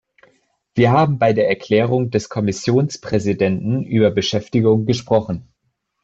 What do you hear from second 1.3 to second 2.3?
der Erklärung des